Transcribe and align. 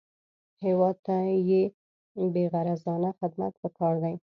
هېواد 0.65 0.95
ته 1.05 1.15
بېغرضانه 2.33 3.09
خدمت 3.19 3.53
پکار 3.61 3.95
دی 4.03 4.15